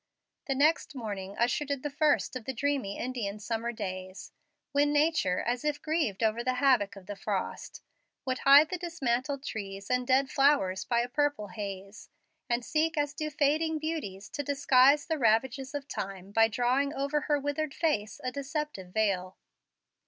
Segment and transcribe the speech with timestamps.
[0.47, 4.31] The next morning ushered in the first of the dreamy Indian summer days,
[4.71, 7.83] when Nature, as if grieved over the havoc of the frost,
[8.25, 12.09] would hide the dismantled trees and dead flowers by a purple haze,
[12.49, 17.21] and seek as do fading beauties to disguise the ravages of time by drawing over
[17.21, 19.37] her withered face a deceptive veil.